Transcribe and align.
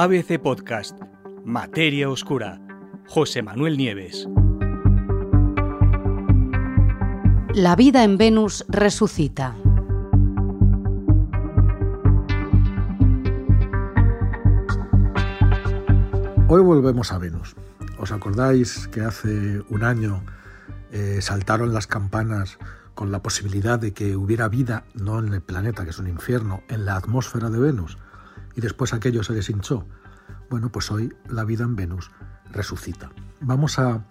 ABC 0.00 0.38
Podcast, 0.40 0.96
Materia 1.44 2.08
Oscura, 2.08 2.60
José 3.08 3.42
Manuel 3.42 3.76
Nieves. 3.76 4.28
La 7.52 7.74
vida 7.74 8.04
en 8.04 8.16
Venus 8.16 8.64
resucita. 8.68 9.56
Hoy 16.46 16.62
volvemos 16.62 17.10
a 17.10 17.18
Venus. 17.18 17.56
¿Os 17.98 18.12
acordáis 18.12 18.86
que 18.86 19.00
hace 19.00 19.64
un 19.68 19.82
año 19.82 20.22
eh, 20.92 21.18
saltaron 21.20 21.74
las 21.74 21.88
campanas 21.88 22.58
con 22.94 23.10
la 23.10 23.20
posibilidad 23.20 23.80
de 23.80 23.92
que 23.92 24.14
hubiera 24.14 24.48
vida, 24.48 24.84
no 24.94 25.18
en 25.18 25.34
el 25.34 25.40
planeta, 25.40 25.82
que 25.82 25.90
es 25.90 25.98
un 25.98 26.06
infierno, 26.06 26.62
en 26.68 26.84
la 26.84 26.94
atmósfera 26.94 27.50
de 27.50 27.58
Venus? 27.58 27.98
Y 28.58 28.60
después 28.60 28.92
aquello 28.92 29.22
se 29.22 29.34
deshinchó. 29.34 29.86
Bueno, 30.50 30.72
pues 30.72 30.90
hoy 30.90 31.14
la 31.28 31.44
vida 31.44 31.62
en 31.62 31.76
Venus 31.76 32.10
resucita. 32.50 33.08
Vamos 33.40 33.78
a 33.78 34.04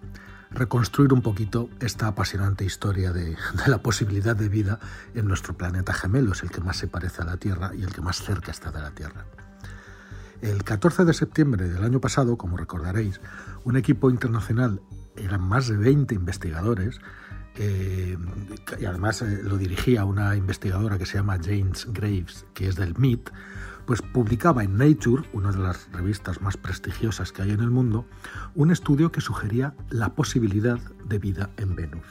reconstruir 0.50 1.12
un 1.12 1.20
poquito 1.20 1.68
esta 1.80 2.06
apasionante 2.06 2.64
historia 2.64 3.12
de, 3.12 3.36
la 3.66 3.82
posibilidad 3.82 4.34
de 4.34 4.48
vida 4.48 4.80
en 5.14 5.28
nuestro 5.28 5.54
planeta 5.54 5.92
gemelo, 5.92 6.32
es 6.32 6.42
el 6.42 6.50
que 6.50 6.62
más 6.62 6.78
se 6.78 6.88
parece 6.88 7.20
a 7.20 7.26
la 7.26 7.36
Tierra 7.36 7.72
y 7.74 7.82
el 7.82 7.92
que 7.92 8.00
más 8.00 8.22
cerca 8.22 8.50
está 8.50 8.72
de 8.72 8.80
la 8.80 8.90
Tierra. 8.92 9.26
El 10.40 10.64
14 10.64 11.04
de 11.04 11.12
septiembre 11.12 11.68
del 11.68 11.84
año 11.84 12.00
pasado, 12.00 12.38
como 12.38 12.56
recordaréis, 12.56 13.20
un 13.64 13.76
equipo 13.76 14.08
internacional, 14.08 14.80
eran 15.14 15.42
más 15.42 15.68
de 15.68 15.76
20 15.76 16.14
investigadores, 16.14 17.00
eh, 17.56 18.16
y 18.80 18.84
además 18.86 19.20
eh, 19.20 19.42
lo 19.42 19.58
dirigía 19.58 20.06
una 20.06 20.36
investigadora 20.36 20.96
que 20.96 21.04
se 21.04 21.18
llama 21.18 21.36
James 21.36 21.86
Graves, 21.92 22.46
que 22.54 22.68
es 22.68 22.76
del 22.76 22.94
MIT, 22.96 23.28
pues 23.88 24.02
publicaba 24.02 24.64
en 24.64 24.76
Nature, 24.76 25.26
una 25.32 25.50
de 25.50 25.60
las 25.60 25.90
revistas 25.92 26.42
más 26.42 26.58
prestigiosas 26.58 27.32
que 27.32 27.40
hay 27.40 27.52
en 27.52 27.60
el 27.60 27.70
mundo, 27.70 28.04
un 28.54 28.70
estudio 28.70 29.10
que 29.10 29.22
sugería 29.22 29.74
la 29.88 30.14
posibilidad 30.14 30.78
de 31.06 31.18
vida 31.18 31.48
en 31.56 31.74
Venus, 31.74 32.04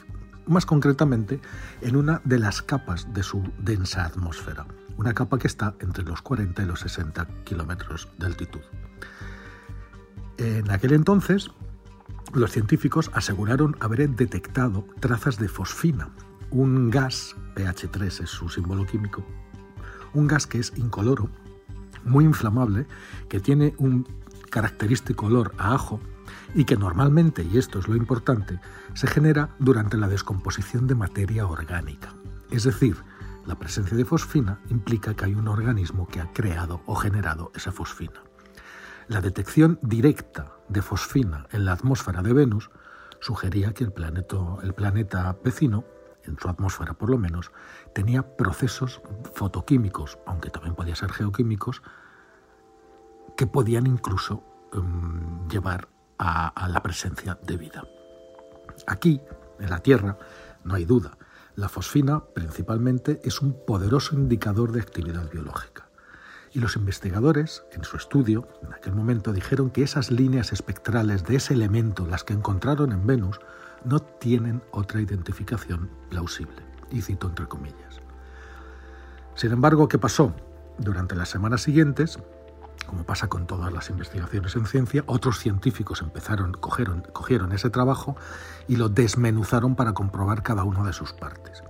más 0.48 0.66
concretamente 0.66 1.40
en 1.80 1.94
una 1.94 2.20
de 2.24 2.40
las 2.40 2.62
capas 2.62 3.14
de 3.14 3.22
su 3.22 3.44
densa 3.60 4.04
atmósfera, 4.04 4.66
una 4.96 5.14
capa 5.14 5.38
que 5.38 5.46
está 5.46 5.76
entre 5.78 6.02
los 6.02 6.20
40 6.20 6.64
y 6.64 6.66
los 6.66 6.80
60 6.80 7.28
kilómetros 7.44 8.08
de 8.18 8.26
altitud. 8.26 8.62
En 10.36 10.68
aquel 10.72 10.94
entonces, 10.94 11.48
los 12.32 12.50
científicos 12.50 13.08
aseguraron 13.14 13.76
haber 13.78 14.10
detectado 14.10 14.84
trazas 14.98 15.38
de 15.38 15.46
fosfina, 15.46 16.08
un 16.50 16.90
gas, 16.90 17.36
pH3 17.54 18.24
es 18.24 18.30
su 18.30 18.48
símbolo 18.48 18.84
químico, 18.84 19.24
un 20.12 20.26
gas 20.26 20.48
que 20.48 20.58
es 20.58 20.72
incoloro, 20.76 21.30
muy 22.08 22.24
inflamable, 22.24 22.86
que 23.28 23.40
tiene 23.40 23.74
un 23.78 24.06
característico 24.50 25.26
olor 25.26 25.54
a 25.58 25.74
ajo 25.74 26.00
y 26.54 26.64
que 26.64 26.76
normalmente, 26.76 27.42
y 27.42 27.58
esto 27.58 27.78
es 27.78 27.88
lo 27.88 27.96
importante, 27.96 28.60
se 28.94 29.06
genera 29.06 29.50
durante 29.58 29.96
la 29.96 30.08
descomposición 30.08 30.86
de 30.86 30.94
materia 30.94 31.46
orgánica. 31.46 32.14
Es 32.50 32.64
decir, 32.64 32.96
la 33.46 33.58
presencia 33.58 33.96
de 33.96 34.04
fosfina 34.04 34.60
implica 34.68 35.14
que 35.14 35.24
hay 35.24 35.34
un 35.34 35.48
organismo 35.48 36.06
que 36.06 36.20
ha 36.20 36.32
creado 36.32 36.82
o 36.86 36.94
generado 36.94 37.52
esa 37.54 37.72
fosfina. 37.72 38.22
La 39.08 39.20
detección 39.20 39.78
directa 39.82 40.52
de 40.68 40.82
fosfina 40.82 41.46
en 41.50 41.64
la 41.64 41.72
atmósfera 41.72 42.22
de 42.22 42.34
Venus 42.34 42.70
sugería 43.20 43.72
que 43.72 43.84
el 43.84 43.92
planeta, 43.92 44.36
el 44.62 44.74
planeta 44.74 45.38
vecino, 45.42 45.84
en 46.28 46.38
su 46.38 46.48
atmósfera 46.48 46.94
por 46.94 47.10
lo 47.10 47.18
menos, 47.18 47.50
tenía 47.94 48.36
procesos 48.36 49.00
fotoquímicos, 49.34 50.18
aunque 50.26 50.50
también 50.50 50.74
podía 50.74 50.94
ser 50.94 51.10
geoquímicos, 51.10 51.82
que 53.36 53.46
podían 53.46 53.86
incluso 53.86 54.42
um, 54.72 55.48
llevar 55.48 55.88
a, 56.18 56.48
a 56.48 56.68
la 56.68 56.82
presencia 56.82 57.38
de 57.42 57.56
vida. 57.56 57.84
Aquí, 58.86 59.20
en 59.58 59.70
la 59.70 59.80
Tierra, 59.80 60.18
no 60.64 60.74
hay 60.74 60.84
duda, 60.84 61.18
la 61.58 61.68
fosfina 61.68 62.22
principalmente 62.34 63.20
es 63.24 63.42
un 63.42 63.52
poderoso 63.66 64.14
indicador 64.14 64.70
de 64.70 64.80
actividad 64.80 65.28
biológica. 65.28 65.88
Y 66.52 66.60
los 66.60 66.76
investigadores, 66.76 67.64
en 67.72 67.84
su 67.84 67.96
estudio, 67.96 68.48
en 68.62 68.72
aquel 68.72 68.94
momento 68.94 69.32
dijeron 69.32 69.70
que 69.70 69.82
esas 69.82 70.10
líneas 70.10 70.52
espectrales 70.52 71.24
de 71.24 71.36
ese 71.36 71.54
elemento, 71.54 72.06
las 72.06 72.24
que 72.24 72.32
encontraron 72.32 72.92
en 72.92 73.06
Venus, 73.06 73.40
no 73.84 74.00
tienen 74.00 74.62
otra 74.70 75.00
identificación 75.00 75.90
plausible. 76.10 76.62
Y 76.90 77.02
cito 77.02 77.28
entre 77.28 77.46
comillas. 77.46 78.00
Sin 79.34 79.52
embargo, 79.52 79.88
¿qué 79.88 79.98
pasó? 79.98 80.34
Durante 80.78 81.14
las 81.14 81.28
semanas 81.28 81.62
siguientes, 81.62 82.18
como 82.86 83.04
pasa 83.04 83.28
con 83.28 83.46
todas 83.46 83.72
las 83.72 83.90
investigaciones 83.90 84.56
en 84.56 84.66
ciencia, 84.66 85.04
otros 85.06 85.38
científicos 85.38 86.00
empezaron, 86.00 86.52
cogieron, 86.52 87.02
cogieron 87.12 87.52
ese 87.52 87.70
trabajo 87.70 88.16
y 88.66 88.76
lo 88.76 88.88
desmenuzaron 88.88 89.76
para 89.76 89.92
comprobar 89.92 90.42
cada 90.42 90.64
una 90.64 90.82
de 90.84 90.92
sus 90.92 91.12
partes. 91.12 91.62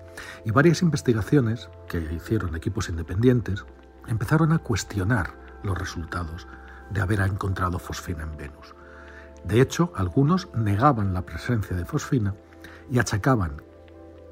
Y 0.45 0.51
varias 0.53 0.83
investigaciones 0.83 1.69
que 1.89 1.99
hicieron 1.99 2.55
equipos 2.55 2.89
independientes 2.89 3.65
empezaron 4.07 4.53
a 4.53 4.59
cuestionar 4.59 5.35
los 5.63 5.77
resultados 5.77 6.47
de 6.91 7.01
haber 7.01 7.21
encontrado 7.21 7.79
fosfina 7.79 8.23
en 8.23 8.37
Venus. 8.37 8.75
De 9.45 9.61
hecho, 9.61 9.93
algunos 9.95 10.49
negaban 10.55 11.15
la 11.15 11.23
presencia 11.23 11.77
de 11.77 11.85
fosfina 11.85 12.35
y 12.91 12.99
achacaban 12.99 13.63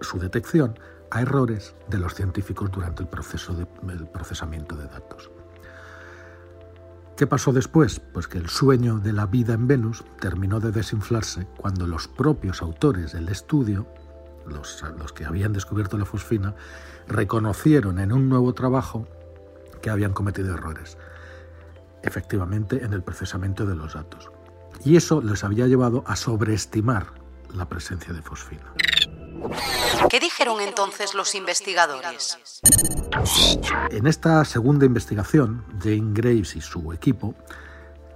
su 0.00 0.18
detección 0.18 0.78
a 1.10 1.22
errores 1.22 1.74
de 1.88 1.98
los 1.98 2.14
científicos 2.14 2.70
durante 2.70 3.02
el 3.02 3.08
proceso 3.08 3.54
de, 3.54 3.66
procesamiento 4.06 4.76
de 4.76 4.86
datos. 4.86 5.30
¿Qué 7.16 7.26
pasó 7.26 7.52
después? 7.52 8.00
Pues 8.12 8.28
que 8.28 8.38
el 8.38 8.48
sueño 8.48 8.98
de 8.98 9.12
la 9.12 9.26
vida 9.26 9.54
en 9.54 9.66
Venus 9.66 10.04
terminó 10.20 10.60
de 10.60 10.70
desinflarse 10.70 11.46
cuando 11.56 11.86
los 11.86 12.08
propios 12.08 12.60
autores 12.60 13.12
del 13.12 13.30
estudio, 13.30 13.86
los, 14.46 14.82
que 15.14 15.24
habían 15.24 15.54
descubierto 15.54 15.96
la 15.96 16.04
fosfina, 16.04 16.54
reconocieron 17.08 17.98
en 18.00 18.12
un 18.12 18.28
nuevo 18.28 18.52
trabajo 18.52 19.08
que 19.80 19.88
habían 19.88 20.12
cometido 20.12 20.52
errores, 20.52 20.98
efectivamente 22.02 22.84
en 22.84 22.92
el 22.92 23.02
procesamiento 23.02 23.64
de 23.64 23.76
los 23.76 23.94
datos. 23.94 24.30
Y 24.84 24.96
eso 24.96 25.20
les 25.20 25.44
había 25.44 25.66
llevado 25.66 26.04
a 26.06 26.16
sobreestimar 26.16 27.14
la 27.54 27.68
presencia 27.68 28.12
de 28.12 28.22
fosfina. 28.22 28.72
¿Qué 30.08 30.20
dijeron 30.20 30.60
entonces 30.60 31.14
los 31.14 31.34
investigadores? 31.34 32.38
En 33.90 34.06
esta 34.06 34.44
segunda 34.44 34.86
investigación, 34.86 35.64
Jane 35.82 36.12
Graves 36.12 36.56
y 36.56 36.60
su 36.60 36.92
equipo 36.92 37.34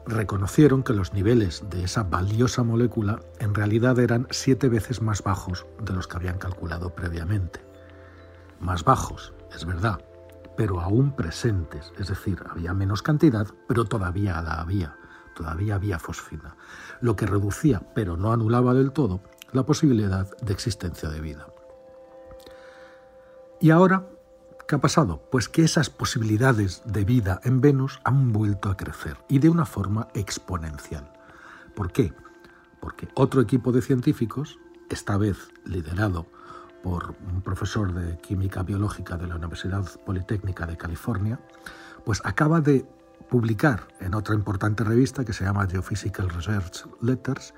reconocieron 0.07 0.83
que 0.83 0.93
los 0.93 1.13
niveles 1.13 1.65
de 1.71 1.85
esa 1.85 2.03
valiosa 2.03 2.63
molécula 2.63 3.21
en 3.39 3.55
realidad 3.55 3.99
eran 3.99 4.27
siete 4.31 4.69
veces 4.69 5.03
más 5.03 5.23
bajos 5.23 5.67
de 5.83 5.93
los 5.93 6.07
que 6.07 6.17
habían 6.17 6.39
calculado 6.39 6.95
previamente. 6.95 7.61
Más 8.59 8.85
bajos, 8.85 9.33
es 9.55 9.65
verdad, 9.65 10.01
pero 10.57 10.81
aún 10.81 11.13
presentes, 11.13 11.93
es 11.99 12.09
decir, 12.09 12.43
había 12.49 12.75
menos 12.75 13.03
cantidad, 13.03 13.47
pero 13.69 13.85
todavía 13.85 14.41
la 14.43 14.61
había, 14.61 14.97
todavía 15.35 15.75
había 15.75 15.99
fosfina, 15.99 16.57
lo 17.01 17.17
que 17.17 17.27
reducía, 17.27 17.83
pero 17.95 18.17
no 18.17 18.33
anulaba 18.33 18.75
del 18.75 18.93
todo, 18.93 19.21
la 19.53 19.65
posibilidad 19.65 20.37
de 20.39 20.53
existencia 20.53 21.09
de 21.09 21.21
vida. 21.21 21.47
Y 23.61 23.71
ahora, 23.71 24.07
¿qué 24.67 24.77
ha 24.77 24.81
pasado? 24.81 25.23
Pues 25.31 25.49
que 25.49 25.63
esas 25.63 25.91
posibilidades 25.91 26.83
de 26.87 27.05
vida 27.05 27.41
en 27.45 27.61
Venus 27.61 28.01
han 28.05 28.33
vuelto 28.33 28.71
a 28.71 28.77
crecer 28.77 29.19
y 29.29 29.39
de 29.39 29.51
una 29.51 29.67
forma 29.67 30.09
exponencial. 30.15 31.13
¿Por 31.75 31.93
qué? 31.93 32.13
Porque 32.81 33.09
otro 33.15 33.41
equipo 33.41 33.73
de 33.73 33.83
científicos, 33.83 34.59
esta 34.89 35.19
vez 35.19 35.37
liderado 35.65 36.27
por 36.83 37.15
un 37.33 37.43
profesor 37.43 37.93
de 37.93 38.19
química 38.19 38.63
biológica 38.63 39.17
de 39.17 39.27
la 39.27 39.37
Universidad 39.37 39.85
Politécnica 40.07 40.67
de 40.67 40.77
California, 40.79 41.39
pues 42.05 42.23
acaba 42.25 42.61
de 42.61 42.87
publicar 43.29 43.89
en 44.01 44.15
otra 44.15 44.35
importante 44.35 44.85
revista 44.85 45.25
que 45.25 45.33
se 45.33 45.45
llama 45.45 45.67
Geophysical 45.67 46.31
Research 46.31 46.87
Letters 47.01 47.55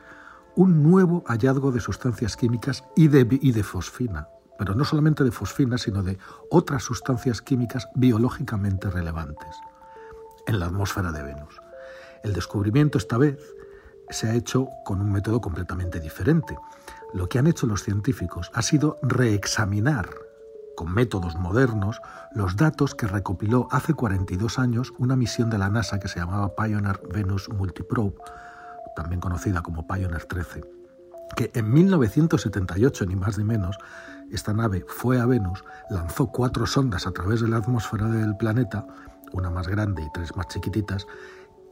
un 0.54 0.82
nuevo 0.82 1.24
hallazgo 1.26 1.72
de 1.72 1.80
sustancias 1.80 2.36
químicas 2.36 2.84
y 2.94 3.08
de, 3.08 3.26
y 3.40 3.52
de 3.52 3.62
fosfina, 3.62 4.28
pero 4.58 4.74
no 4.74 4.84
solamente 4.84 5.24
de 5.24 5.30
fosfina, 5.30 5.78
sino 5.78 6.02
de 6.02 6.18
otras 6.50 6.82
sustancias 6.82 7.40
químicas 7.40 7.88
biológicamente 7.94 8.90
relevantes 8.90 9.56
en 10.46 10.58
la 10.60 10.66
atmósfera 10.66 11.12
de 11.12 11.22
Venus. 11.22 11.60
El 12.22 12.32
descubrimiento 12.34 12.98
esta 12.98 13.16
vez 13.16 13.38
se 14.10 14.28
ha 14.28 14.34
hecho 14.34 14.68
con 14.84 15.00
un 15.00 15.10
método 15.10 15.40
completamente 15.40 16.00
diferente. 16.00 16.58
Lo 17.14 17.28
que 17.28 17.38
han 17.38 17.46
hecho 17.46 17.66
los 17.66 17.82
científicos 17.82 18.50
ha 18.54 18.62
sido 18.62 18.98
reexaminar 19.02 20.10
con 20.76 20.92
métodos 20.92 21.36
modernos 21.36 22.00
los 22.32 22.56
datos 22.56 22.94
que 22.94 23.06
recopiló 23.06 23.68
hace 23.70 23.94
42 23.94 24.58
años 24.58 24.92
una 24.98 25.16
misión 25.16 25.50
de 25.50 25.58
la 25.58 25.70
NASA 25.70 25.98
que 25.98 26.08
se 26.08 26.20
llamaba 26.20 26.54
Pioneer 26.54 27.00
Venus 27.12 27.48
Multiprobe, 27.48 28.14
también 28.96 29.20
conocida 29.20 29.62
como 29.62 29.86
Pioneer 29.86 30.24
13, 30.24 30.64
que 31.36 31.50
en 31.54 31.72
1978, 31.72 33.06
ni 33.06 33.16
más 33.16 33.38
ni 33.38 33.44
menos, 33.44 33.78
esta 34.30 34.52
nave 34.52 34.84
fue 34.88 35.20
a 35.20 35.26
Venus, 35.26 35.64
lanzó 35.90 36.26
cuatro 36.28 36.66
sondas 36.66 37.06
a 37.06 37.12
través 37.12 37.40
de 37.40 37.48
la 37.48 37.58
atmósfera 37.58 38.06
del 38.06 38.36
planeta, 38.36 38.86
una 39.32 39.50
más 39.50 39.68
grande 39.68 40.02
y 40.02 40.12
tres 40.12 40.34
más 40.36 40.48
chiquititas, 40.48 41.06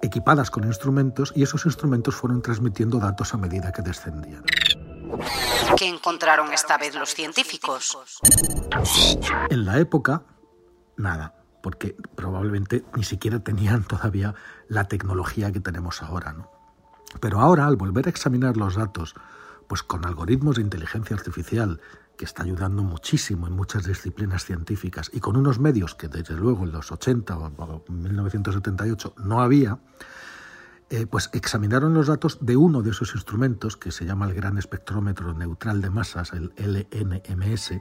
equipadas 0.03 0.51
con 0.51 0.65
instrumentos 0.65 1.33
y 1.35 1.43
esos 1.43 1.67
instrumentos 1.67 2.15
fueron 2.15 2.43
transmitiendo 2.43 2.99
datos 2.99 3.35
a 3.35 3.37
medida 3.37 3.73
que 3.73 3.83
descendían. 3.83 4.43
¿Qué 5.77 5.89
encontraron 5.89 6.53
esta 6.53 6.79
vez 6.79 6.95
los 6.95 7.15
científicos? 7.15 7.97
En 9.51 9.65
la 9.65 9.79
época, 9.79 10.23
nada, 10.97 11.35
porque 11.63 11.97
probablemente 12.15 12.85
ni 12.95 13.05
siquiera 13.05 13.41
tenían 13.41 13.85
todavía 13.85 14.35
la 14.69 14.85
tecnología 14.85 15.53
que 15.53 15.61
tenemos 15.61 16.03
ahora, 16.03 16.33
¿no? 16.33 16.51
Pero 17.21 17.41
ahora, 17.41 17.67
al 17.67 17.77
volver 17.77 18.07
a 18.07 18.11
examinar 18.11 18.57
los 18.57 18.77
datos, 18.77 19.15
pues 19.69 19.83
con 19.83 20.05
algoritmos 20.05 20.57
de 20.57 20.63
inteligencia 20.63 21.17
artificial, 21.17 21.81
que 22.17 22.25
está 22.25 22.43
ayudando 22.43 22.83
muchísimo 22.83 23.47
en 23.47 23.55
muchas 23.55 23.87
disciplinas 23.87 24.45
científicas, 24.45 25.11
y 25.13 25.21
con 25.21 25.37
unos 25.37 25.59
medios 25.59 25.95
que 25.95 26.09
desde 26.09 26.35
luego 26.35 26.65
en 26.65 26.73
los 26.73 26.93
80 26.93 27.37
o 27.37 27.85
1978 27.89 29.15
no 29.19 29.41
había, 29.41 29.79
eh, 30.91 31.07
pues 31.07 31.31
examinaron 31.33 31.95
los 31.95 32.09
datos 32.09 32.39
de 32.41 32.57
uno 32.57 32.83
de 32.83 32.91
esos 32.91 33.15
instrumentos, 33.15 33.77
que 33.77 33.93
se 33.93 34.05
llama 34.05 34.27
el 34.27 34.35
Gran 34.35 34.59
Espectrómetro 34.59 35.33
Neutral 35.35 35.81
de 35.81 35.89
Masas, 35.89 36.33
el 36.33 36.53
LNMS, 36.57 37.81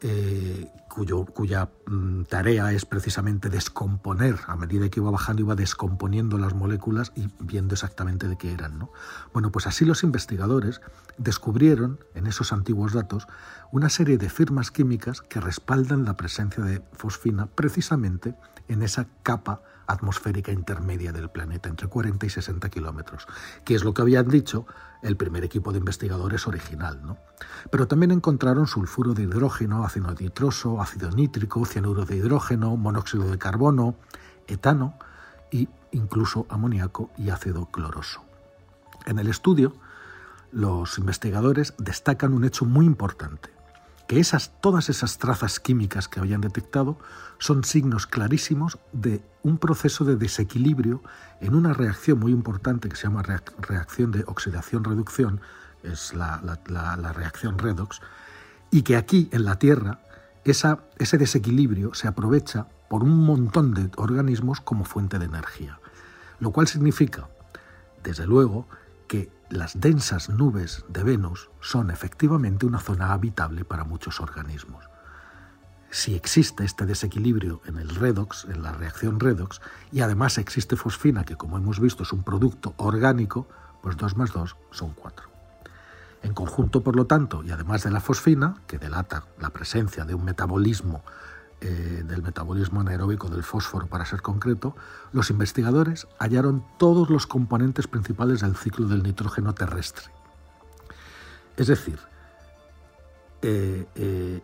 eh, 0.00 0.68
cuya 0.88 1.70
mm, 1.86 2.24
tarea 2.24 2.72
es 2.72 2.84
precisamente 2.84 3.48
descomponer, 3.48 4.40
a 4.48 4.56
medida 4.56 4.88
que 4.88 4.98
iba 4.98 5.12
bajando, 5.12 5.42
iba 5.42 5.54
descomponiendo 5.54 6.38
las 6.38 6.54
moléculas 6.54 7.12
y 7.14 7.28
viendo 7.38 7.74
exactamente 7.74 8.26
de 8.26 8.36
qué 8.36 8.52
eran. 8.52 8.80
¿no? 8.80 8.90
Bueno, 9.32 9.52
pues 9.52 9.68
así 9.68 9.84
los 9.84 10.02
investigadores 10.02 10.80
descubrieron 11.18 12.00
en 12.14 12.26
esos 12.26 12.52
antiguos 12.52 12.94
datos 12.94 13.28
una 13.70 13.90
serie 13.90 14.18
de 14.18 14.28
firmas 14.28 14.72
químicas 14.72 15.20
que 15.20 15.40
respaldan 15.40 16.04
la 16.04 16.16
presencia 16.16 16.64
de 16.64 16.82
fosfina 16.94 17.46
precisamente 17.46 18.34
en 18.66 18.82
esa 18.82 19.06
capa 19.22 19.62
atmosférica 19.88 20.52
intermedia 20.52 21.12
del 21.12 21.30
planeta, 21.30 21.68
entre 21.68 21.88
40 21.88 22.26
y 22.26 22.30
60 22.30 22.68
kilómetros, 22.68 23.26
que 23.64 23.74
es 23.74 23.82
lo 23.82 23.94
que 23.94 24.02
habían 24.02 24.28
dicho 24.28 24.66
el 25.02 25.16
primer 25.16 25.42
equipo 25.44 25.72
de 25.72 25.78
investigadores 25.78 26.46
original. 26.46 27.00
¿no? 27.02 27.16
Pero 27.70 27.88
también 27.88 28.12
encontraron 28.12 28.66
sulfuro 28.66 29.14
de 29.14 29.22
hidrógeno, 29.24 29.84
ácido 29.84 30.14
nitroso, 30.14 30.80
ácido 30.80 31.10
nítrico, 31.10 31.64
cianuro 31.64 32.04
de 32.04 32.16
hidrógeno, 32.16 32.76
monóxido 32.76 33.28
de 33.30 33.38
carbono, 33.38 33.96
etano 34.46 34.94
e 35.50 35.66
incluso 35.92 36.46
amoníaco 36.50 37.10
y 37.16 37.30
ácido 37.30 37.66
cloroso. 37.66 38.22
En 39.06 39.18
el 39.18 39.28
estudio, 39.28 39.74
los 40.52 40.98
investigadores 40.98 41.74
destacan 41.78 42.34
un 42.34 42.44
hecho 42.44 42.66
muy 42.66 42.84
importante 42.84 43.57
que 44.08 44.18
esas, 44.18 44.52
todas 44.62 44.88
esas 44.88 45.18
trazas 45.18 45.60
químicas 45.60 46.08
que 46.08 46.18
habían 46.18 46.40
detectado 46.40 46.98
son 47.38 47.62
signos 47.62 48.06
clarísimos 48.06 48.78
de 48.92 49.22
un 49.42 49.58
proceso 49.58 50.04
de 50.04 50.16
desequilibrio 50.16 51.02
en 51.40 51.54
una 51.54 51.74
reacción 51.74 52.18
muy 52.18 52.32
importante 52.32 52.88
que 52.88 52.96
se 52.96 53.02
llama 53.04 53.22
reacción 53.22 54.10
de 54.10 54.24
oxidación-reducción, 54.26 55.42
es 55.82 56.14
la, 56.14 56.40
reacción 57.14 57.58
redox, 57.58 58.00
y 58.70 58.80
que 58.82 58.96
aquí 58.96 59.28
en 59.30 59.44
la 59.44 59.58
Tierra 59.58 60.00
esa, 60.44 60.80
ese 60.96 61.18
desequilibrio 61.18 61.92
se 61.92 62.08
aprovecha 62.08 62.66
por 62.88 63.04
un 63.04 63.26
montón 63.26 63.74
de 63.74 63.90
organismos 63.96 64.62
como 64.62 64.86
fuente 64.86 65.18
de 65.18 65.26
energía. 65.26 65.78
Lo 66.40 66.50
cual 66.50 66.66
significa, 66.66 67.28
desde 68.02 68.26
luego, 68.26 68.66
las 69.50 69.80
densas 69.80 70.28
nubes 70.28 70.84
de 70.88 71.02
Venus 71.02 71.50
son 71.60 71.90
efectivamente 71.90 72.66
una 72.66 72.80
zona 72.80 73.12
habitable 73.12 73.64
para 73.64 73.84
muchos 73.84 74.20
organismos. 74.20 74.84
Si 75.90 76.14
existe 76.14 76.64
este 76.64 76.84
desequilibrio 76.84 77.62
en 77.64 77.78
el 77.78 77.88
redox, 77.88 78.44
en 78.44 78.62
la 78.62 78.72
reacción 78.72 79.20
redox, 79.20 79.60
y 79.90 80.02
además 80.02 80.36
existe 80.36 80.76
fosfina, 80.76 81.24
que 81.24 81.36
como 81.36 81.56
hemos 81.56 81.80
visto 81.80 82.02
es 82.02 82.12
un 82.12 82.22
producto 82.22 82.74
orgánico, 82.76 83.48
pues 83.82 83.96
2 83.96 84.16
más 84.16 84.32
2 84.32 84.56
son 84.70 84.92
4. 84.92 85.28
En 86.22 86.34
conjunto, 86.34 86.82
por 86.82 86.96
lo 86.96 87.06
tanto, 87.06 87.42
y 87.42 87.50
además 87.50 87.84
de 87.84 87.90
la 87.90 88.00
fosfina, 88.00 88.56
que 88.66 88.78
delata 88.78 89.24
la 89.38 89.50
presencia 89.50 90.04
de 90.04 90.14
un 90.14 90.24
metabolismo 90.24 91.02
eh, 91.60 92.04
del 92.06 92.22
metabolismo 92.22 92.80
anaeróbico 92.80 93.28
del 93.28 93.42
fósforo, 93.42 93.88
para 93.88 94.06
ser 94.06 94.22
concreto, 94.22 94.76
los 95.12 95.30
investigadores 95.30 96.06
hallaron 96.20 96.64
todos 96.78 97.10
los 97.10 97.26
componentes 97.26 97.88
principales 97.88 98.42
del 98.42 98.54
ciclo 98.54 98.86
del 98.86 99.02
nitrógeno 99.02 99.54
terrestre. 99.54 100.04
Es 101.56 101.66
decir, 101.66 101.98
eh, 103.42 103.86
eh, 103.96 104.40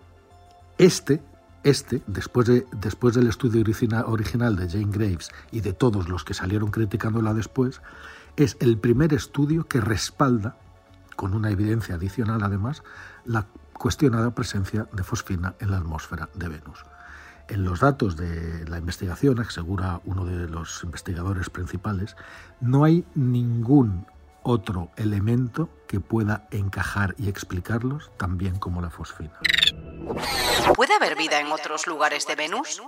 este, 0.77 1.23
este 1.63 2.03
después, 2.09 2.49
de, 2.49 2.67
después 2.73 3.15
del 3.15 3.29
estudio 3.29 3.63
original 4.07 4.57
de 4.57 4.69
Jane 4.69 4.91
Graves 4.91 5.31
y 5.53 5.61
de 5.61 5.73
todos 5.73 6.09
los 6.09 6.25
que 6.25 6.35
salieron 6.35 6.73
criticándola 6.73 7.33
después, 7.33 7.81
es 8.35 8.57
el 8.59 8.77
primer 8.77 9.15
estudio 9.15 9.69
que 9.69 9.81
respalda, 9.81 10.57
con 11.15 11.33
una 11.33 11.51
evidencia 11.51 11.95
adicional 11.95 12.43
además, 12.43 12.83
la 13.25 13.47
cuestionada 13.73 14.35
presencia 14.35 14.89
de 14.93 15.05
fosfina 15.05 15.55
en 15.61 15.71
la 15.71 15.77
atmósfera 15.77 16.29
de 16.35 16.49
Venus. 16.49 16.85
En 17.49 17.65
los 17.65 17.81
datos 17.81 18.17
de 18.17 18.67
la 18.69 18.79
investigación, 18.79 19.39
asegura 19.41 20.01
uno 20.05 20.25
de 20.25 20.49
los 20.49 20.83
investigadores 20.83 21.51
principales, 21.51 22.17
no 22.61 22.85
hay 22.85 23.05
ningún 23.15 24.07
otro 24.45 24.91
elemento 24.97 25.69
que 25.89 26.01
pueda 26.01 26.47
encajar 26.51 27.15
y 27.19 27.29
explicarlos 27.29 28.11
tan 28.19 28.39
bien 28.39 28.59
como 28.59 28.81
la 28.81 28.91
fosfina. 28.91 29.33
¿Puede 30.75 30.95
haber 30.95 31.17
vida 31.17 31.41
en 31.41 31.51
otros 31.51 31.87
lugares 31.87 32.27
de 32.27 32.37
Venus? 32.37 32.81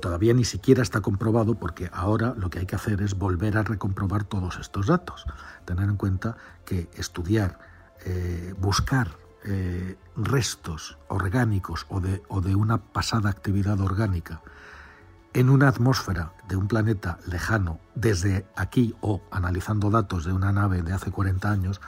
Todavía 0.00 0.34
ni 0.34 0.44
siquiera 0.44 0.82
está 0.82 1.00
comprobado 1.00 1.54
porque 1.54 1.88
ahora 1.92 2.34
lo 2.36 2.50
que 2.50 2.60
hay 2.60 2.66
que 2.66 2.76
hacer 2.76 3.00
es 3.00 3.14
volver 3.14 3.56
a 3.56 3.62
recomprobar 3.62 4.24
todos 4.24 4.58
estos 4.58 4.86
datos. 4.86 5.24
Tener 5.64 5.88
en 5.88 5.96
cuenta 5.96 6.36
que 6.66 6.88
estudiar, 6.94 7.58
eh, 8.04 8.54
buscar 8.58 9.21
eh, 9.44 9.96
restos 10.16 10.98
orgánicos 11.08 11.86
o 11.88 12.00
de, 12.00 12.22
o 12.28 12.40
de 12.40 12.54
una 12.54 12.78
pasada 12.78 13.30
actividad 13.30 13.80
orgánica 13.80 14.40
en 15.34 15.48
una 15.48 15.68
atmósfera 15.68 16.32
de 16.48 16.56
un 16.56 16.68
planeta 16.68 17.18
lejano 17.26 17.80
desde 17.94 18.46
aquí 18.54 18.94
o 19.00 19.22
analizando 19.30 19.90
datos 19.90 20.24
de 20.24 20.32
una 20.32 20.52
nave 20.52 20.82
de 20.82 20.92
hace 20.92 21.10
40 21.10 21.50
años, 21.50 21.80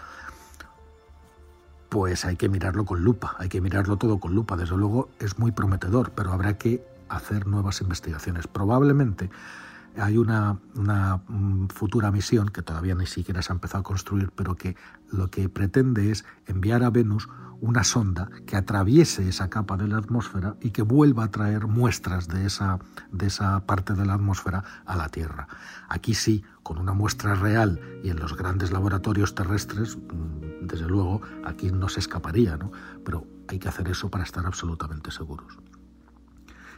pues 1.88 2.24
hay 2.24 2.36
que 2.36 2.48
mirarlo 2.48 2.84
con 2.84 3.04
lupa, 3.04 3.36
hay 3.38 3.48
que 3.48 3.60
mirarlo 3.60 3.98
todo 3.98 4.18
con 4.18 4.34
lupa. 4.34 4.56
Desde 4.56 4.76
luego 4.76 5.10
es 5.18 5.38
muy 5.38 5.52
prometedor, 5.52 6.12
pero 6.12 6.32
habrá 6.32 6.58
que 6.58 6.84
hacer 7.08 7.46
nuevas 7.46 7.80
investigaciones. 7.80 8.46
Probablemente 8.46 9.30
hay 9.96 10.18
una, 10.18 10.58
mm, 11.28 11.68
futura 11.68 12.10
misión 12.10 12.48
que 12.48 12.62
todavía 12.62 12.94
ni 12.94 13.06
siquiera 13.06 13.42
se 13.42 13.52
ha 13.52 13.54
empezado 13.54 13.80
a 13.80 13.84
construir, 13.84 14.30
pero 14.34 14.56
que 14.56 14.76
lo 15.10 15.30
que 15.30 15.48
pretende 15.48 16.10
es 16.10 16.24
enviar 16.46 16.82
a 16.82 16.90
Venus 16.90 17.28
una 17.60 17.84
sonda 17.84 18.28
que 18.46 18.56
atraviese 18.56 19.28
esa 19.28 19.48
capa 19.48 19.76
de 19.76 19.88
la 19.88 19.98
atmósfera 19.98 20.56
y 20.60 20.70
que 20.70 20.82
vuelva 20.82 21.24
a 21.24 21.30
traer 21.30 21.66
muestras 21.66 22.28
de 22.28 22.46
esa, 22.46 22.78
de 23.12 23.26
esa 23.26 23.64
parte 23.66 23.94
de 23.94 24.04
la 24.04 24.14
atmósfera 24.14 24.64
a 24.84 24.96
la 24.96 25.08
Tierra. 25.08 25.48
Aquí 25.88 26.14
sí, 26.14 26.44
con 26.62 26.78
una 26.78 26.92
muestra 26.92 27.34
real 27.34 27.80
y 28.02 28.10
en 28.10 28.18
los 28.18 28.36
grandes 28.36 28.72
laboratorios 28.72 29.34
terrestres, 29.34 29.96
mm, 29.96 30.66
desde 30.66 30.86
luego, 30.86 31.22
aquí 31.44 31.70
no 31.70 31.88
se 31.88 32.00
escaparía, 32.00 32.56
¿no? 32.56 32.72
pero 33.04 33.26
hay 33.48 33.58
que 33.58 33.68
hacer 33.68 33.88
eso 33.88 34.10
para 34.10 34.24
estar 34.24 34.44
absolutamente 34.44 35.10
seguros. 35.10 35.58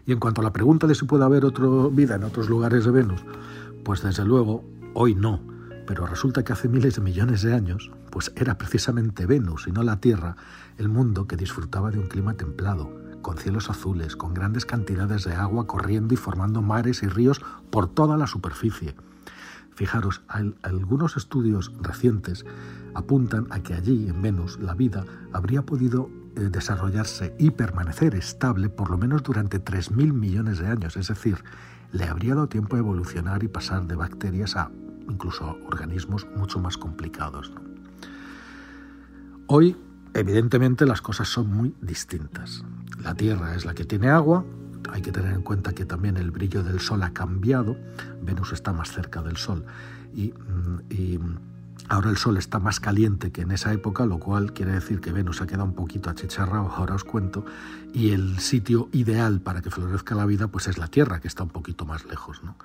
Y 0.07 0.13
en 0.13 0.21
cuanto 0.21 0.41
a 0.41 0.45
la 0.45 0.53
pregunta 0.53 0.87
de 0.87 0.95
si 0.95 1.05
puede 1.05 1.25
haber 1.25 1.45
otra 1.45 1.67
vida 1.91 2.15
en 2.15 2.23
otros 2.23 2.49
lugares 2.49 2.85
de 2.85 2.93
Venus, 2.93 3.21
pues 3.85 4.03
desde 4.03 4.25
luego, 4.25 4.65
hoy 4.95 5.15
no. 5.17 5.41
Pero 5.87 6.07
resulta 6.07 6.45
que 6.45 6.53
hace 6.53 6.69
miles 6.69 6.95
de 6.95 7.03
millones 7.03 7.43
de 7.43 7.53
años, 7.53 7.91
pues 8.11 8.33
era 8.37 8.57
precisamente 8.57 9.27
Venus 9.27 9.67
y 9.67 9.73
no 9.73 9.83
la 9.83 10.01
Tierra 10.01 10.37
el 10.79 10.89
mundo 10.89 11.27
que 11.27 11.37
disfrutaba 11.37 11.91
de 11.91 11.99
un 11.99 12.07
clima 12.07 12.35
templado, 12.35 12.91
con 13.21 13.37
cielos 13.37 13.69
azules, 13.69 14.15
con 14.15 14.33
grandes 14.33 14.65
cantidades 14.65 15.25
de 15.25 15.35
agua 15.35 15.67
corriendo 15.67 16.15
y 16.15 16.17
formando 16.17 16.63
mares 16.63 17.03
y 17.03 17.09
ríos 17.09 17.41
por 17.71 17.89
toda 17.89 18.17
la 18.17 18.29
superficie. 18.29 18.95
Fijaros, 19.75 20.23
algunos 20.63 21.17
estudios 21.17 21.73
recientes 21.83 22.47
apuntan 22.95 23.47
a 23.51 23.61
que 23.61 23.75
allí, 23.75 24.09
en 24.09 24.23
Venus, 24.23 24.59
la 24.59 24.75
vida 24.75 25.05
habría 25.33 25.63
podido 25.63 26.09
desarrollarse 26.37 27.35
y 27.39 27.51
permanecer 27.51 28.15
estable 28.15 28.69
por 28.69 28.91
lo 28.91 28.99
menos 28.99 29.23
durante 29.23 29.63
3.000 29.63 30.13
millones 30.13 30.59
de 30.59 30.69
años, 30.69 30.97
es 30.97 31.09
decir, 31.09 31.43
le 31.93 32.05
habría 32.05 32.35
dado 32.35 32.49
tiempo 32.49 32.77
a 32.77 32.79
evolucionar 32.79 33.43
y 33.43 33.49
pasar 33.49 33.87
de 33.87 33.97
bacterias 33.97 34.57
a 34.57 34.71
incluso 35.09 35.59
organismos 35.67 36.27
mucho 36.37 36.59
más 36.59 36.77
complicados. 36.77 37.53
Hoy, 39.47 39.77
evidentemente, 40.15 40.87
las 40.87 41.01
cosas 41.01 41.29
son 41.29 41.49
muy 41.49 41.75
distintas. 41.81 42.65
La 43.03 43.15
Tierra 43.15 43.55
es 43.55 43.65
la 43.65 43.75
que 43.75 43.85
tiene 43.85 44.09
agua, 44.09 44.45
hay 44.93 45.03
que 45.03 45.13
tener 45.13 45.33
en 45.33 45.43
cuenta 45.43 45.73
que 45.73 45.85
también 45.85 46.17
el 46.17 46.31
brillo 46.31 46.63
del 46.63 46.81
Sol 46.81 47.03
ha 47.03 47.13
cambiado, 47.13 47.77
Venus 48.23 48.53
está 48.53 48.73
más 48.73 48.91
cerca 48.93 49.23
del 49.23 49.37
Sol 49.37 49.65
y, 50.15 50.33
mm, 50.33 50.81
y 50.91 51.19
Ahora 51.89 52.11
el 52.11 52.17
Sol 52.17 52.37
está 52.37 52.59
más 52.59 52.81
caliente 52.81 53.31
que 53.31 53.43
en 53.43 53.53
esa 53.53 53.73
época, 53.73 54.07
lo 54.07 54.19
cual 54.19 54.53
quiere 54.53 54.73
decir 54.73 55.01
que 55.01 55.13
Venus 55.13 55.41
ha 55.41 55.47
quedado 55.47 55.65
un 55.65 55.75
poquito 55.75 56.11
achicharrado, 56.11 56.69
ahora 56.69 56.97
os 56.97 57.05
cuento, 57.05 57.45
y 57.93 58.11
el 58.11 58.41
sitio 58.41 58.89
ideal 58.93 59.41
para 59.41 59.63
que 59.63 59.71
florezca 59.71 60.17
la 60.17 60.27
vida 60.27 60.49
pues 60.49 60.67
es 60.67 60.79
la 60.79 60.89
Tierra, 60.89 61.21
que 61.21 61.29
está 61.29 61.45
un 61.45 61.51
poquito 61.51 61.85
más 61.87 62.05
lejos. 62.05 62.43
¿no? 62.43 62.57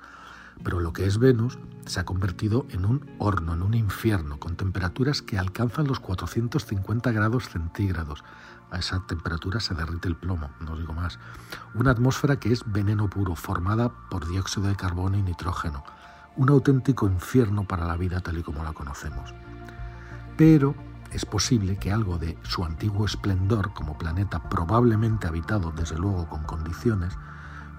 Pero 0.64 0.80
lo 0.80 0.92
que 0.92 1.06
es 1.06 1.18
Venus 1.18 1.58
se 1.86 2.00
ha 2.00 2.04
convertido 2.04 2.66
en 2.70 2.84
un 2.84 3.08
horno, 3.18 3.54
en 3.54 3.62
un 3.62 3.74
infierno, 3.74 4.40
con 4.40 4.56
temperaturas 4.56 5.22
que 5.22 5.38
alcanzan 5.38 5.86
los 5.86 6.00
450 6.00 7.12
grados 7.12 7.48
centígrados. 7.48 8.24
A 8.72 8.78
esa 8.78 9.06
temperatura 9.06 9.60
se 9.60 9.74
derrite 9.74 10.08
el 10.08 10.16
plomo, 10.16 10.50
no 10.60 10.72
os 10.72 10.78
digo 10.78 10.94
más. 10.94 11.18
Una 11.74 11.90
atmósfera 11.90 12.40
que 12.40 12.52
es 12.52 12.62
veneno 12.66 13.08
puro, 13.08 13.36
formada 13.36 13.90
por 14.10 14.26
dióxido 14.26 14.66
de 14.66 14.76
carbono 14.76 15.16
y 15.16 15.22
nitrógeno. 15.22 15.84
Un 16.36 16.50
auténtico 16.50 17.06
infierno 17.06 17.64
para 17.64 17.86
la 17.86 17.96
vida 17.96 18.20
tal 18.20 18.38
y 18.38 18.42
como 18.42 18.64
la 18.64 18.72
conocemos. 18.72 19.34
Pero 20.36 20.74
es 21.10 21.26
posible 21.26 21.76
que 21.76 21.92
algo 21.92 22.18
de 22.18 22.38
su 22.42 22.64
antiguo 22.64 23.04
esplendor 23.04 23.74
como 23.74 23.98
planeta 23.98 24.48
probablemente 24.48 25.26
habitado 25.26 25.72
desde 25.72 25.98
luego 25.98 26.28
con 26.28 26.42
condiciones, 26.44 27.16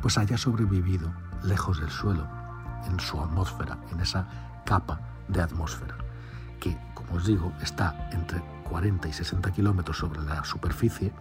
pues 0.01 0.17
haya 0.17 0.37
sobrevivido 0.37 1.11
lejos 1.43 1.79
del 1.79 1.89
suelo, 1.89 2.27
en 2.85 2.99
su 2.99 3.19
atmósfera, 3.19 3.79
en 3.91 3.99
esa 4.01 4.61
capa 4.65 4.99
de 5.27 5.41
atmósfera, 5.41 5.97
que, 6.59 6.77
como 6.93 7.13
os 7.15 7.25
digo, 7.25 7.51
está 7.61 8.09
entre 8.11 8.43
40 8.69 9.07
y 9.07 9.13
60 9.13 9.51
kilómetros 9.51 9.97
sobre 9.97 10.21
la 10.21 10.43
superficie 10.45 11.13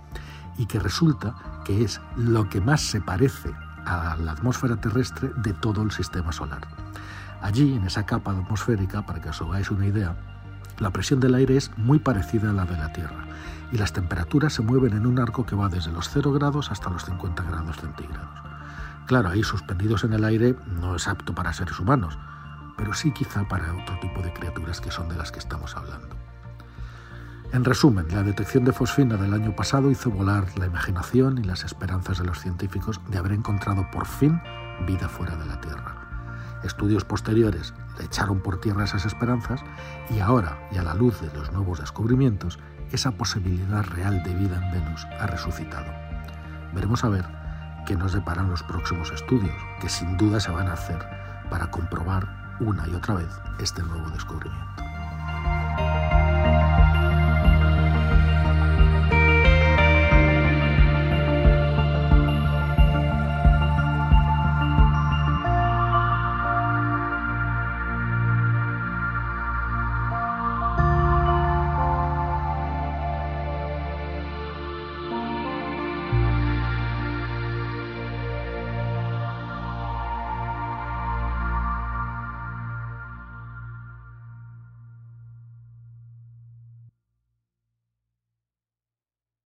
y 0.58 0.66
que 0.66 0.78
resulta 0.78 1.62
que 1.64 1.82
es 1.84 2.00
lo 2.16 2.48
que 2.48 2.60
más 2.60 2.82
se 2.82 3.00
parece 3.00 3.52
a 3.86 4.16
la 4.16 4.32
atmósfera 4.32 4.76
terrestre 4.80 5.30
de 5.36 5.52
todo 5.54 5.82
el 5.82 5.90
sistema 5.90 6.32
solar. 6.32 6.60
Allí, 7.42 7.75
en 7.75 7.84
esa 7.84 8.06
capa 8.06 8.30
atmosférica, 8.30 9.04
para 9.04 9.20
que 9.20 9.28
os 9.28 9.42
hagáis 9.42 9.70
una 9.70 9.87
idea, 9.87 10.16
la 10.78 10.90
presión 10.90 11.20
del 11.20 11.34
aire 11.34 11.56
es 11.56 11.76
muy 11.76 11.99
parecida 11.99 12.50
a 12.50 12.52
la 12.52 12.64
de 12.64 12.76
la 12.76 12.92
Tierra 12.92 13.26
y 13.72 13.78
las 13.78 13.92
temperaturas 13.92 14.52
se 14.52 14.62
mueven 14.62 14.92
en 14.92 15.06
un 15.06 15.18
arco 15.18 15.44
que 15.44 15.56
va 15.56 15.68
desde 15.68 15.90
los 15.90 16.08
0 16.11 16.32
grados 16.32 16.70
hasta 16.70 16.90
los 16.90 17.04
50 17.04 17.42
grados 17.42 17.76
centígrados. 17.76 18.28
Claro, 19.06 19.30
ahí 19.30 19.42
suspendidos 19.42 20.04
en 20.04 20.12
el 20.12 20.25
aire 20.25 20.54
no 20.80 20.94
es 20.94 21.08
apto 21.08 21.34
para 21.34 21.52
seres 21.52 21.78
humanos, 21.80 22.16
pero 22.76 22.94
sí 22.94 23.11
quizá 23.12 23.46
para 23.49 23.75
otro 23.75 23.99
tipo 24.00 24.22
de 24.22 24.32
criaturas 24.32 24.80
que 24.80 24.90
son 24.90 25.08
de 25.08 25.16
las 25.16 25.32
que 25.32 25.40
estamos 25.40 25.76
hablando. 25.76 26.16
En 27.52 27.64
resumen, 27.64 28.06
la 28.11 28.22
detección 28.22 28.64
de 28.64 28.72
fosfina 28.72 29.16
del 29.16 29.34
año 29.34 29.54
pasado 29.54 29.90
hizo 29.90 30.11
volar 30.11 30.46
la 30.58 30.66
imaginación 30.66 31.38
y 31.38 31.42
las 31.42 31.64
esperanzas 31.64 32.18
de 32.18 32.25
los 32.25 32.40
científicos 32.40 33.00
de 33.08 33.18
haber 33.18 33.32
encontrado 33.32 33.87
por 33.90 34.06
fin 34.06 34.40
vida 34.87 35.08
fuera 35.08 35.37
de 35.37 35.46
la 35.46 35.61
Tierra. 35.61 36.01
Estudios 36.64 37.04
posteriores 37.04 37.75
le 37.99 38.04
echaron 38.04 38.40
por 38.40 38.61
tierra 38.61 38.85
esas 38.85 39.04
esperanzas 39.04 39.61
y 40.11 40.21
ahora, 40.21 40.69
y 40.73 40.78
a 40.78 40.83
la 40.83 40.95
luz 40.95 41.21
de 41.21 41.33
los 41.37 41.52
nuevos 41.52 41.81
descubrimientos, 41.81 42.59
esa 42.92 43.12
posibilidad 43.12 43.85
real 43.85 44.23
de 44.23 44.35
vida 44.35 44.57
en 44.57 44.71
Venus 44.71 45.07
ha 45.19 45.26
resucitado. 45.26 45.90
Veremos 46.75 47.04
a 47.04 47.09
ver 47.09 47.25
qué 47.87 47.97
nos 47.97 48.12
deparan 48.12 48.50
los 48.50 48.62
próximos 48.62 49.11
estudios, 49.11 49.57
que 49.81 49.88
sin 49.88 50.16
duda 50.16 50.40
se 50.40 50.50
van 50.50 50.69
a 50.69 50.75
hacer 50.75 50.99
para 51.50 51.71
comprobar 51.71 52.57
una 52.61 52.87
y 52.87 52.95
otra 52.95 53.14
vez 53.14 53.28
este 53.59 53.83
nuevo 53.83 54.09
descubrimiento. 54.11 54.91